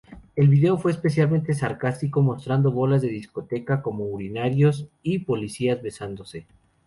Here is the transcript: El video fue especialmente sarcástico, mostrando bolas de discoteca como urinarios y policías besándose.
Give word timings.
El 0.35 0.47
video 0.47 0.79
fue 0.79 0.89
especialmente 0.93 1.53
sarcástico, 1.53 2.23
mostrando 2.23 2.71
bolas 2.71 3.03
de 3.03 3.09
discoteca 3.09 3.83
como 3.83 4.03
urinarios 4.05 4.87
y 5.03 5.19
policías 5.19 5.83
besándose. 5.83 6.47